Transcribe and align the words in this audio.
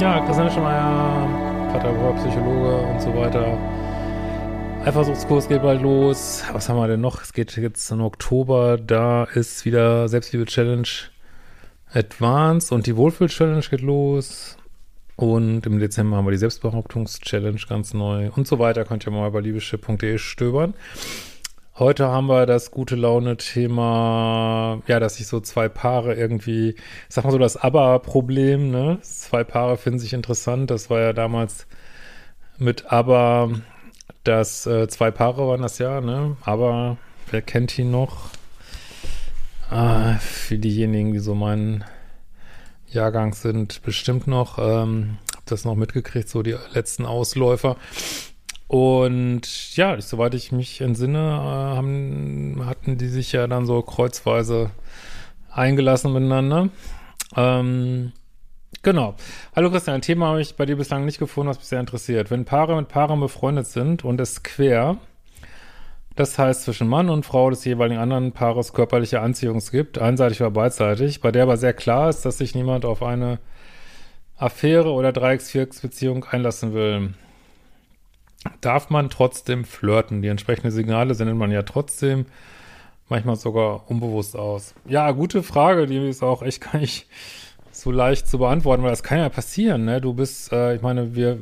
Ja, 0.00 0.18
Christian 0.24 0.50
Schemeier, 0.50 1.68
Paterboy, 1.70 2.14
Psychologe 2.14 2.86
und 2.86 3.02
so 3.02 3.14
weiter. 3.14 3.58
Eifersuchtskurs 4.86 5.46
geht 5.46 5.60
bald 5.60 5.82
los. 5.82 6.42
Was 6.54 6.70
haben 6.70 6.78
wir 6.78 6.88
denn 6.88 7.02
noch? 7.02 7.20
Es 7.20 7.34
geht 7.34 7.54
jetzt 7.58 7.90
im 7.90 8.00
Oktober. 8.00 8.78
Da 8.78 9.24
ist 9.24 9.66
wieder 9.66 10.08
Selbstliebe-Challenge 10.08 10.88
Advanced 11.92 12.72
und 12.72 12.86
die 12.86 12.96
Wohlfühl-Challenge 12.96 13.60
geht 13.70 13.82
los. 13.82 14.56
Und 15.16 15.66
im 15.66 15.78
Dezember 15.78 16.16
haben 16.16 16.24
wir 16.24 16.30
die 16.30 16.38
Selbstbehauptungs-Challenge 16.38 17.60
ganz 17.68 17.92
neu 17.92 18.30
und 18.34 18.46
so 18.46 18.58
weiter. 18.58 18.86
Könnt 18.86 19.06
ihr 19.06 19.10
mal 19.10 19.30
bei 19.30 19.40
liebeschip.de 19.40 20.16
stöbern. 20.16 20.72
Heute 21.80 22.08
haben 22.08 22.26
wir 22.26 22.44
das 22.44 22.70
gute 22.72 22.94
Laune-Thema, 22.94 24.82
ja, 24.86 25.00
dass 25.00 25.16
sich 25.16 25.26
so 25.26 25.40
zwei 25.40 25.70
Paare 25.70 26.14
irgendwie, 26.14 26.74
ich 26.74 26.76
sag 27.08 27.24
mal 27.24 27.30
so 27.30 27.38
das 27.38 27.56
Aber-Problem, 27.56 28.70
ne? 28.70 28.98
Zwei 29.00 29.44
Paare 29.44 29.78
finden 29.78 29.98
sich 29.98 30.12
interessant. 30.12 30.70
Das 30.70 30.90
war 30.90 31.00
ja 31.00 31.14
damals 31.14 31.66
mit 32.58 32.92
Aber, 32.92 33.50
dass 34.24 34.66
äh, 34.66 34.88
zwei 34.88 35.10
Paare 35.10 35.48
waren 35.48 35.62
das 35.62 35.78
ja, 35.78 36.02
ne? 36.02 36.36
Aber 36.42 36.98
wer 37.30 37.40
kennt 37.40 37.78
ihn 37.78 37.90
noch? 37.90 38.28
Ah, 39.70 40.16
für 40.16 40.58
diejenigen, 40.58 41.14
die 41.14 41.18
so 41.18 41.34
meinen 41.34 41.84
Jahrgang 42.88 43.32
sind, 43.32 43.80
bestimmt 43.80 44.26
noch, 44.26 44.58
ähm, 44.58 45.16
hab 45.34 45.46
das 45.46 45.64
noch 45.64 45.76
mitgekriegt, 45.76 46.28
so 46.28 46.42
die 46.42 46.56
letzten 46.74 47.06
Ausläufer. 47.06 47.78
Und 48.70 49.74
ja, 49.76 50.00
soweit 50.00 50.32
ich 50.32 50.52
mich 50.52 50.80
entsinne, 50.80 51.18
äh, 51.18 51.76
haben, 51.76 52.62
hatten 52.66 52.98
die 52.98 53.08
sich 53.08 53.32
ja 53.32 53.48
dann 53.48 53.66
so 53.66 53.82
kreuzweise 53.82 54.70
eingelassen 55.50 56.12
miteinander. 56.12 56.68
Ähm, 57.36 58.12
genau. 58.82 59.16
Hallo 59.56 59.72
Christian, 59.72 59.96
ein 59.96 60.02
Thema 60.02 60.28
habe 60.28 60.40
ich 60.40 60.54
bei 60.54 60.66
dir 60.66 60.76
bislang 60.76 61.04
nicht 61.04 61.18
gefunden, 61.18 61.50
was 61.50 61.56
mich 61.58 61.66
sehr 61.66 61.80
interessiert. 61.80 62.30
Wenn 62.30 62.44
Paare 62.44 62.76
mit 62.76 62.86
Paaren 62.86 63.18
befreundet 63.18 63.66
sind 63.66 64.04
und 64.04 64.20
es 64.20 64.44
quer, 64.44 64.98
das 66.14 66.38
heißt 66.38 66.62
zwischen 66.62 66.86
Mann 66.86 67.10
und 67.10 67.26
Frau 67.26 67.50
des 67.50 67.64
jeweiligen 67.64 67.98
anderen 68.00 68.30
Paares 68.30 68.72
körperliche 68.72 69.20
Anziehung 69.20 69.60
gibt, 69.72 69.98
einseitig 69.98 70.42
oder 70.42 70.52
beidseitig, 70.52 71.20
bei 71.20 71.32
der 71.32 71.42
aber 71.42 71.56
sehr 71.56 71.74
klar 71.74 72.08
ist, 72.08 72.24
dass 72.24 72.38
sich 72.38 72.54
niemand 72.54 72.84
auf 72.84 73.02
eine 73.02 73.40
Affäre 74.36 74.92
oder 74.92 75.10
Dreiecks-Vierecks-Beziehung 75.10 76.24
einlassen 76.26 76.72
will 76.72 77.14
darf 78.60 78.90
man 78.90 79.10
trotzdem 79.10 79.64
flirten. 79.64 80.22
Die 80.22 80.28
entsprechenden 80.28 80.70
Signale 80.70 81.14
sendet 81.14 81.36
man 81.36 81.50
ja 81.50 81.62
trotzdem, 81.62 82.26
manchmal 83.08 83.36
sogar 83.36 83.90
unbewusst 83.90 84.36
aus. 84.36 84.74
Ja, 84.86 85.10
gute 85.10 85.42
Frage, 85.42 85.86
die 85.86 86.08
ist 86.08 86.22
auch 86.22 86.42
echt 86.42 86.60
gar 86.72 86.78
nicht 86.78 87.06
so 87.72 87.90
leicht 87.90 88.26
zu 88.28 88.38
beantworten, 88.38 88.82
weil 88.82 88.90
das 88.90 89.02
kann 89.02 89.18
ja 89.18 89.28
passieren, 89.28 89.84
ne? 89.84 90.00
Du 90.00 90.12
bist, 90.12 90.52
äh, 90.52 90.74
ich 90.74 90.82
meine, 90.82 91.14
wir 91.14 91.38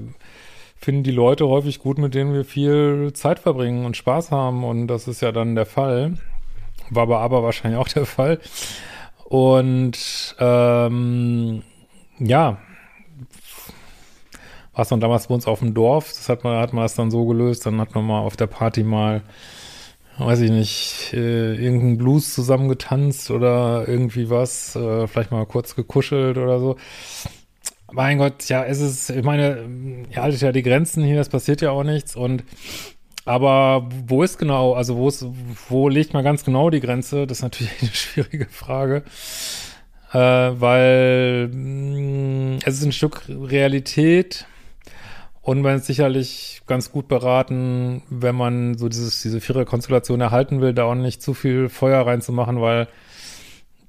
finden 0.77 1.03
die 1.03 1.11
Leute 1.11 1.49
häufig 1.49 1.81
gut, 1.81 1.99
mit 1.99 2.15
denen 2.15 2.33
wir 2.33 2.45
viel 2.45 3.13
Zeit 3.13 3.41
verbringen 3.41 3.85
und 3.85 3.97
Spaß 3.97 4.31
haben 4.31 4.65
und 4.65 4.87
das 4.87 5.09
ist 5.09 5.21
ja 5.21 5.33
dann 5.33 5.55
der 5.55 5.67
Fall. 5.67 6.15
War 6.91 7.03
aber 7.03 7.21
aber 7.21 7.43
wahrscheinlich 7.43 7.81
auch 7.81 7.89
der 7.89 8.07
Fall. 8.07 8.39
Und 9.25 10.37
ähm, 10.39 11.63
ja, 12.19 12.59
was 14.79 14.91
man 14.91 15.01
damals 15.01 15.27
bei 15.27 15.35
uns 15.35 15.49
auf 15.49 15.59
dem 15.59 15.75
Dorf, 15.75 16.11
das 16.11 16.29
hat 16.29 16.45
man, 16.45 16.61
hat 16.61 16.73
man 16.73 16.85
das 16.85 16.95
dann 16.95 17.11
so 17.11 17.27
gelöst, 17.27 17.67
dann 17.67 17.81
hat 17.81 17.97
man 17.97 18.07
mal 18.07 18.21
auf 18.21 18.37
der 18.37 18.47
Party 18.47 18.85
mal, 18.85 19.23
weiß 20.19 20.39
ich 20.43 20.53
nicht, 20.53 21.13
äh, 21.15 21.55
irgendeinen 21.57 21.99
Blues 21.99 22.33
zusammengetanzt 22.33 23.33
oder 23.33 23.89
irgendwie 23.89 24.31
was, 24.31 24.77
äh, 24.77 25.09
vielleicht 25.09 25.33
mal 25.33 25.45
kurz 25.47 25.75
gekuschelt 25.75 26.39
oder 26.39 26.61
so. 26.61 26.77
Mein 27.91 28.19
Gott, 28.19 28.49
ja, 28.49 28.65
es 28.65 28.81
ist, 28.81 29.11
ich 29.11 29.25
meine, 29.25 29.67
ihr 30.11 30.23
haltet 30.23 30.43
ja 30.43 30.53
die 30.53 30.63
Grenzen 30.63 31.03
hier, 31.03 31.17
das 31.17 31.29
passiert 31.29 31.61
ja 31.61 31.73
auch 31.73 31.83
nichts 31.83 32.15
und 32.15 32.45
aber 33.25 33.89
wo 34.07 34.23
ist 34.23 34.39
genau, 34.39 34.75
also 34.75 34.97
wo 34.97 35.09
ist, 35.09 35.27
wo 35.69 35.89
legt 35.89 36.15
man 36.15 36.23
ganz 36.23 36.45
genau 36.45 36.71
die 36.71 36.81
Grenze? 36.81 37.27
Das 37.27 37.39
ist 37.39 37.43
natürlich 37.43 37.73
eine 37.81 37.91
schwierige 37.91 38.47
Frage. 38.47 39.03
Äh, 40.13 40.19
weil 40.19 41.49
mh, 41.49 42.57
mm, 42.57 42.59
es 42.65 42.75
ist 42.79 42.85
ein 42.85 42.93
Stück 42.93 43.23
Realität, 43.29 44.47
und 45.49 45.63
man 45.63 45.77
ist 45.77 45.87
sicherlich 45.87 46.61
ganz 46.67 46.93
gut 46.93 47.09
beraten, 47.09 48.03
wenn 48.11 48.35
man 48.35 48.77
so 48.77 48.91
dieses, 48.91 49.23
diese 49.23 49.41
Vierer-Konstellation 49.41 50.21
erhalten 50.21 50.61
will, 50.61 50.75
da 50.75 50.85
auch 50.85 50.95
nicht 50.95 51.23
zu 51.23 51.33
viel 51.33 51.71
Feuer 51.71 52.07
reinzumachen, 52.07 52.61
weil 52.61 52.87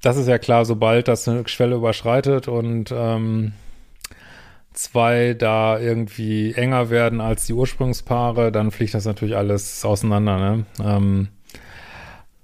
das 0.01 0.15
ist 0.15 0.29
ja 0.29 0.37
klar, 0.37 0.63
sobald 0.63 1.09
das 1.09 1.27
eine 1.27 1.45
Schwelle 1.49 1.75
überschreitet 1.75 2.47
und 2.47 2.93
ähm, 2.95 3.51
zwei 4.71 5.33
da 5.33 5.77
irgendwie 5.77 6.53
enger 6.53 6.89
werden 6.89 7.19
als 7.19 7.45
die 7.45 7.53
Ursprungspaare, 7.53 8.53
dann 8.53 8.71
fliegt 8.71 8.93
das 8.93 9.03
natürlich 9.03 9.35
alles 9.35 9.83
auseinander, 9.83 10.37
ne? 10.37 10.65
Ähm, 10.81 11.27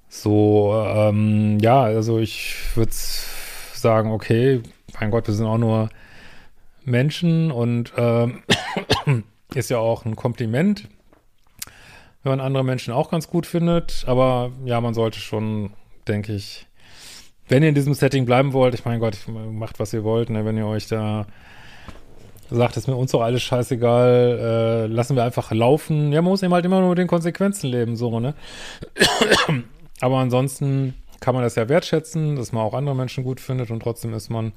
so, 0.09 0.75
ähm, 0.93 1.57
ja, 1.61 1.83
also 1.83 2.19
ich 2.19 2.53
würde 2.75 2.91
sagen, 2.91 4.11
okay, 4.11 4.61
mein 4.99 5.09
Gott, 5.09 5.27
wir 5.27 5.33
sind 5.33 5.45
auch 5.45 5.57
nur 5.57 5.87
Menschen 6.85 7.51
und 7.51 7.93
ähm, 7.97 8.43
ist 9.53 9.69
ja 9.69 9.77
auch 9.77 10.05
ein 10.05 10.15
Kompliment, 10.15 10.87
wenn 12.23 12.31
man 12.31 12.39
andere 12.39 12.63
Menschen 12.63 12.93
auch 12.93 13.09
ganz 13.09 13.27
gut 13.27 13.45
findet. 13.45 14.03
Aber 14.07 14.51
ja, 14.65 14.79
man 14.81 14.93
sollte 14.93 15.19
schon, 15.19 15.71
denke 16.07 16.33
ich, 16.33 16.67
wenn 17.47 17.63
ihr 17.63 17.69
in 17.69 17.75
diesem 17.75 17.93
Setting 17.93 18.25
bleiben 18.25 18.53
wollt, 18.53 18.73
ich 18.73 18.85
meine 18.85 18.99
Gott, 18.99 19.17
macht 19.27 19.79
was 19.79 19.93
ihr 19.93 20.03
wollt, 20.03 20.29
ne, 20.29 20.45
wenn 20.45 20.57
ihr 20.57 20.65
euch 20.65 20.87
da 20.87 21.27
sagt, 22.49 22.77
ist 22.77 22.87
mir 22.87 22.95
uns 22.95 23.11
doch 23.11 23.21
alles 23.21 23.41
scheißegal, 23.43 24.85
äh, 24.87 24.87
lassen 24.87 25.15
wir 25.15 25.23
einfach 25.23 25.51
laufen. 25.51 26.11
Ja, 26.11 26.21
man 26.21 26.31
muss 26.31 26.43
eben 26.43 26.53
halt 26.53 26.65
immer 26.65 26.79
nur 26.79 26.89
mit 26.89 26.97
den 26.99 27.07
Konsequenzen 27.07 27.69
leben, 27.69 27.95
so, 27.95 28.19
ne? 28.19 28.35
Aber 30.01 30.17
ansonsten 30.19 30.93
kann 31.19 31.33
man 31.33 31.43
das 31.43 31.55
ja 31.55 31.67
wertschätzen, 31.69 32.35
dass 32.35 32.51
man 32.51 32.63
auch 32.63 32.73
andere 32.73 32.95
Menschen 32.95 33.23
gut 33.23 33.39
findet 33.39 33.71
und 33.71 33.81
trotzdem 33.81 34.13
ist 34.13 34.29
man 34.29 34.53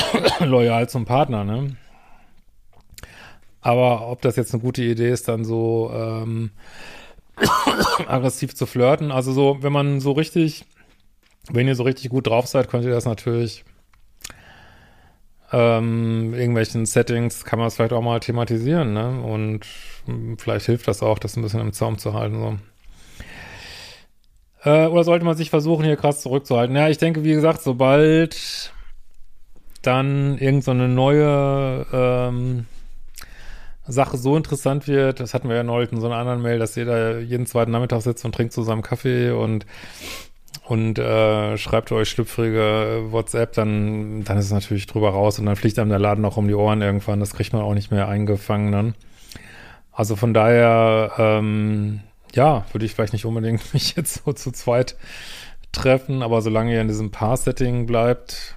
loyal 0.40 0.88
zum 0.88 1.04
Partner, 1.04 1.44
ne? 1.44 1.76
Aber 3.60 4.08
ob 4.08 4.22
das 4.22 4.36
jetzt 4.36 4.54
eine 4.54 4.62
gute 4.62 4.82
Idee 4.82 5.10
ist, 5.10 5.28
dann 5.28 5.44
so 5.44 5.90
ähm, 5.92 6.50
aggressiv 8.06 8.54
zu 8.54 8.66
flirten, 8.66 9.10
also 9.10 9.32
so, 9.32 9.58
wenn 9.60 9.72
man 9.72 10.00
so 10.00 10.12
richtig, 10.12 10.64
wenn 11.50 11.66
ihr 11.66 11.74
so 11.74 11.82
richtig 11.82 12.10
gut 12.10 12.26
drauf 12.26 12.46
seid, 12.46 12.68
könnt 12.68 12.84
ihr 12.84 12.92
das 12.92 13.06
natürlich 13.06 13.64
ähm, 15.52 16.34
irgendwelchen 16.34 16.86
Settings 16.86 17.44
kann 17.44 17.58
man 17.58 17.68
es 17.68 17.76
vielleicht 17.76 17.92
auch 17.92 18.02
mal 18.02 18.20
thematisieren, 18.20 18.92
ne? 18.92 19.20
Und 19.22 19.60
vielleicht 20.38 20.66
hilft 20.66 20.88
das 20.88 21.02
auch, 21.02 21.18
das 21.18 21.36
ein 21.36 21.42
bisschen 21.42 21.60
im 21.60 21.72
Zaum 21.72 21.98
zu 21.98 22.14
halten, 22.14 22.40
so. 22.40 22.58
Äh, 24.70 24.86
oder 24.86 25.04
sollte 25.04 25.24
man 25.24 25.36
sich 25.36 25.50
versuchen, 25.50 25.84
hier 25.84 25.96
krass 25.96 26.20
zurückzuhalten? 26.22 26.74
Ja, 26.74 26.88
ich 26.88 26.98
denke, 26.98 27.22
wie 27.22 27.32
gesagt, 27.32 27.62
sobald 27.62 28.72
dann 29.86 30.38
irgend 30.38 30.64
so 30.64 30.72
eine 30.72 30.88
neue 30.88 31.86
ähm, 31.92 32.66
Sache 33.86 34.16
so 34.16 34.36
interessant 34.36 34.88
wird, 34.88 35.20
das 35.20 35.32
hatten 35.32 35.48
wir 35.48 35.56
ja 35.56 35.62
neulich 35.62 35.92
in 35.92 36.00
so 36.00 36.06
einer 36.06 36.16
anderen 36.16 36.42
Mail, 36.42 36.58
dass 36.58 36.74
jeder 36.74 37.20
jeden 37.20 37.46
zweiten 37.46 37.70
Nachmittag 37.70 38.02
sitzt 38.02 38.24
und 38.24 38.34
trinkt 38.34 38.52
zusammen 38.52 38.82
Kaffee 38.82 39.30
und 39.30 39.66
und 40.64 40.98
äh, 40.98 41.56
schreibt 41.56 41.92
euch 41.92 42.08
schlüpfrige 42.08 43.06
WhatsApp, 43.10 43.52
dann, 43.52 44.24
dann 44.24 44.36
ist 44.36 44.46
es 44.46 44.52
natürlich 44.52 44.86
drüber 44.86 45.10
raus 45.10 45.38
und 45.38 45.46
dann 45.46 45.54
fliegt 45.54 45.78
einem 45.78 45.90
der 45.90 46.00
Laden 46.00 46.24
auch 46.24 46.36
um 46.36 46.48
die 46.48 46.54
Ohren 46.54 46.82
irgendwann. 46.82 47.20
Das 47.20 47.34
kriegt 47.34 47.52
man 47.52 47.62
auch 47.62 47.74
nicht 47.74 47.92
mehr 47.92 48.08
eingefangen 48.08 48.72
dann. 48.72 48.94
Also 49.92 50.16
von 50.16 50.34
daher, 50.34 51.12
ähm, 51.18 52.00
ja, 52.34 52.64
würde 52.72 52.84
ich 52.84 52.94
vielleicht 52.94 53.12
nicht 53.12 53.26
unbedingt 53.26 53.62
mich 53.74 53.94
jetzt 53.94 54.24
so 54.24 54.32
zu 54.32 54.50
zweit 54.50 54.96
treffen, 55.70 56.22
aber 56.22 56.42
solange 56.42 56.72
ihr 56.74 56.80
in 56.80 56.88
diesem 56.88 57.12
Paar-Setting 57.12 57.86
bleibt, 57.86 58.55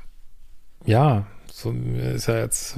ja, 0.85 1.25
so 1.51 1.71
ist 1.71 2.27
ja 2.27 2.39
jetzt, 2.39 2.77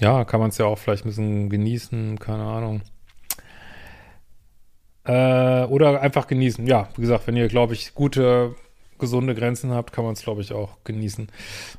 ja, 0.00 0.24
kann 0.24 0.40
man 0.40 0.50
es 0.50 0.58
ja 0.58 0.66
auch 0.66 0.78
vielleicht 0.78 1.04
ein 1.04 1.08
bisschen 1.08 1.50
genießen, 1.50 2.18
keine 2.18 2.44
Ahnung. 2.44 2.82
Äh, 5.04 5.64
oder 5.64 6.00
einfach 6.00 6.26
genießen. 6.26 6.66
Ja, 6.66 6.88
wie 6.96 7.02
gesagt, 7.02 7.26
wenn 7.26 7.36
ihr, 7.36 7.48
glaube 7.48 7.74
ich, 7.74 7.94
gute, 7.94 8.54
gesunde 8.98 9.34
Grenzen 9.34 9.72
habt, 9.72 9.92
kann 9.92 10.04
man 10.04 10.14
es, 10.14 10.22
glaube 10.22 10.40
ich, 10.40 10.52
auch 10.52 10.78
genießen. 10.84 11.28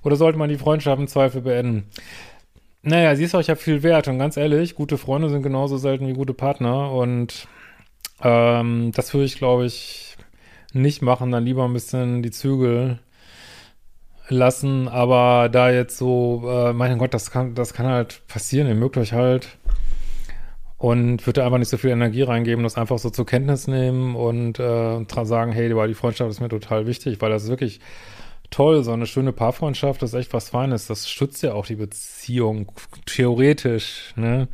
Oder 0.03 0.15
sollte 0.15 0.37
man 0.37 0.49
die 0.49 0.57
Freundschaft 0.57 0.99
im 0.99 1.07
Zweifel 1.07 1.41
beenden? 1.41 1.89
Naja, 2.81 3.15
sie 3.15 3.23
ist 3.23 3.35
euch 3.35 3.47
ja 3.47 3.55
viel 3.55 3.81
wert 3.81 4.09
und 4.09 4.19
ganz 4.19 4.35
ehrlich, 4.35 4.75
gute 4.75 4.97
Freunde 4.97 5.29
sind 5.29 5.41
genauso 5.41 5.77
selten 5.77 6.05
wie 6.07 6.13
gute 6.13 6.33
Partner 6.33 6.91
und 6.91 7.47
ähm, 8.21 8.91
das 8.93 9.13
würde 9.13 9.25
ich, 9.25 9.37
glaube 9.37 9.65
ich, 9.65 10.17
nicht 10.73 11.01
machen, 11.01 11.31
dann 11.31 11.45
lieber 11.45 11.63
ein 11.63 11.71
bisschen 11.71 12.23
die 12.23 12.31
Zügel 12.31 12.99
lassen, 14.35 14.87
aber 14.87 15.49
da 15.49 15.69
jetzt 15.69 15.97
so, 15.97 16.43
äh, 16.47 16.73
mein 16.73 16.97
Gott, 16.97 17.13
das 17.13 17.31
kann, 17.31 17.55
das 17.55 17.73
kann 17.73 17.87
halt 17.87 18.21
passieren, 18.27 18.67
ihr 18.67 18.75
mögt 18.75 18.97
euch 18.97 19.13
halt 19.13 19.57
und 20.77 21.25
würde 21.25 21.45
einfach 21.45 21.59
nicht 21.59 21.69
so 21.69 21.77
viel 21.77 21.91
Energie 21.91 22.23
reingeben, 22.23 22.63
das 22.63 22.75
einfach 22.75 22.99
so 22.99 23.09
zur 23.09 23.25
Kenntnis 23.25 23.67
nehmen 23.67 24.15
und 24.15 24.59
äh, 24.59 25.05
sagen, 25.23 25.51
hey, 25.51 25.69
die 25.69 25.93
Freundschaft 25.93 26.29
ist 26.29 26.41
mir 26.41 26.49
total 26.49 26.87
wichtig, 26.87 27.21
weil 27.21 27.29
das 27.29 27.43
ist 27.43 27.49
wirklich 27.49 27.79
toll, 28.49 28.83
so 28.83 28.91
eine 28.91 29.07
schöne 29.07 29.31
Paarfreundschaft 29.31 30.01
das 30.01 30.13
ist 30.13 30.19
echt 30.19 30.33
was 30.33 30.49
Feines, 30.49 30.87
das 30.87 31.09
schützt 31.09 31.41
ja 31.41 31.53
auch 31.53 31.65
die 31.65 31.75
Beziehung, 31.75 32.71
theoretisch, 33.05 34.13
ne? 34.15 34.47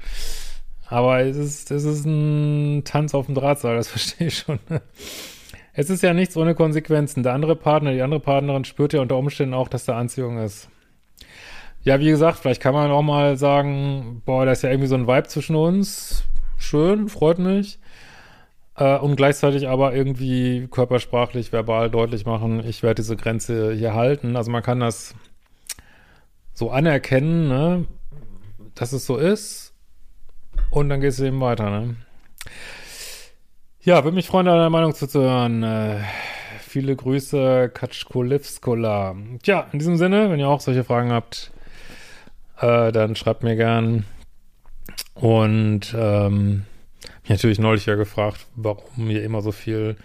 Aber 0.87 1.21
es 1.21 1.37
ist, 1.37 1.71
es 1.71 1.83
ist 1.83 2.05
ein 2.05 2.83
Tanz 2.83 3.13
auf 3.13 3.27
dem 3.27 3.35
Drahtseil, 3.35 3.75
das 3.75 3.87
verstehe 3.89 4.27
ich 4.27 4.37
schon. 4.39 4.59
Ne? 4.69 4.81
Es 5.74 5.89
ist 5.89 6.04
ja 6.04 6.13
nichts 6.13 6.36
ohne 6.36 6.56
Konsequenzen. 6.56 7.24
Der 7.24 7.33
andere 7.33 7.56
Partner, 7.56 7.92
die 7.92 8.01
andere 8.01 8.19
Partnerin 8.19 8.66
spürt 8.66 8.94
ja 8.94 9.01
unter 9.01 9.18
Umständen 9.18 9.54
auch, 9.54 9.68
dass 9.68 9.86
da 9.86 9.98
Anziehung 9.98 10.38
ist. 10.39 10.69
Ja, 11.83 12.00
wie 12.00 12.10
gesagt, 12.10 12.39
vielleicht 12.39 12.62
kann 12.62 12.74
man 12.74 12.92
auch 12.92 13.01
mal 13.01 13.38
sagen, 13.38 14.21
boah, 14.25 14.45
da 14.45 14.51
ist 14.51 14.63
ja 14.63 14.69
irgendwie 14.69 14.89
so 14.89 14.95
ein 14.95 15.07
Vibe 15.07 15.27
zwischen 15.27 15.56
uns. 15.56 16.25
Schön, 16.57 17.07
freut 17.07 17.39
mich. 17.39 17.80
Äh, 18.75 18.98
und 18.98 19.16
gleichzeitig 19.16 19.68
aber 19.68 19.94
irgendwie 19.94 20.68
körpersprachlich, 20.69 21.51
verbal 21.51 21.89
deutlich 21.89 22.25
machen, 22.25 22.65
ich 22.65 22.83
werde 22.83 22.95
diese 22.95 23.15
Grenze 23.15 23.74
hier 23.74 23.94
halten. 23.94 24.36
Also 24.36 24.51
man 24.51 24.63
kann 24.63 24.80
das 24.80 25.15
so 26.54 26.72
anerkennen, 26.72 27.48
ne, 27.48 27.86
dass 28.75 28.94
es 28.94 29.06
so 29.06 29.18
ist. 29.18 29.74
Und 30.72 30.89
dann 30.89 31.01
geht 31.01 31.12
es 31.12 31.19
eben 31.19 31.39
weiter, 31.39 31.69
ne. 31.69 31.95
Ja, 33.81 34.03
würde 34.03 34.15
mich 34.15 34.27
freuen, 34.27 34.45
deine 34.45 34.69
Meinung 34.69 34.93
zuzuhören. 34.93 35.63
Äh, 35.63 36.01
viele 36.59 36.93
Grüße, 36.97 37.71
Katschkolivskola. 37.73 39.15
Tja, 39.41 39.67
in 39.71 39.79
diesem 39.79 39.95
Sinne, 39.95 40.29
wenn 40.29 40.37
ihr 40.37 40.49
auch 40.49 40.59
solche 40.59 40.83
Fragen 40.83 41.13
habt, 41.13 41.51
äh, 42.59 42.91
dann 42.91 43.15
schreibt 43.15 43.41
mir 43.41 43.55
gern. 43.55 44.03
Und 45.13 45.95
ähm, 45.97 46.65
mich 47.21 47.29
natürlich 47.29 47.57
neulich 47.57 47.85
ja 47.85 47.95
gefragt, 47.95 48.47
warum 48.55 49.07
hier 49.07 49.23
immer 49.23 49.41
so 49.41 49.53
viel 49.53 49.95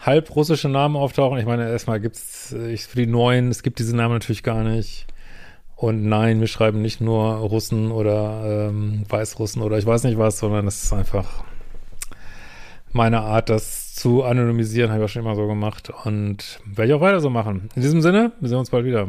halbrussische 0.00 0.70
Namen 0.70 0.96
auftauchen. 0.96 1.38
Ich 1.38 1.46
meine, 1.46 1.68
erstmal 1.68 2.00
gibt 2.00 2.16
es 2.16 2.56
für 2.88 2.96
die 2.96 3.06
neuen, 3.06 3.50
es 3.50 3.62
gibt 3.62 3.80
diese 3.80 3.94
Namen 3.94 4.14
natürlich 4.14 4.42
gar 4.42 4.62
nicht. 4.62 5.06
Und 5.76 6.06
nein, 6.06 6.40
wir 6.40 6.46
schreiben 6.46 6.80
nicht 6.80 7.02
nur 7.02 7.34
Russen 7.34 7.90
oder 7.90 8.70
ähm, 8.70 9.04
Weißrussen 9.06 9.60
oder 9.60 9.76
ich 9.76 9.84
weiß 9.84 10.04
nicht 10.04 10.16
was, 10.16 10.38
sondern 10.38 10.66
es 10.66 10.84
ist 10.84 10.92
einfach 10.94 11.44
meine 12.94 13.20
Art, 13.20 13.50
das 13.50 13.94
zu 13.94 14.22
anonymisieren, 14.22 14.90
habe 14.90 15.00
ich 15.00 15.04
auch 15.04 15.12
schon 15.12 15.22
immer 15.22 15.34
so 15.34 15.46
gemacht 15.46 15.92
und 16.04 16.60
werde 16.64 16.92
ich 16.92 16.96
auch 16.96 17.00
weiter 17.00 17.20
so 17.20 17.28
machen. 17.28 17.68
In 17.74 17.82
diesem 17.82 18.00
Sinne, 18.00 18.32
wir 18.40 18.48
sehen 18.48 18.58
uns 18.58 18.70
bald 18.70 18.84
wieder. 18.84 19.08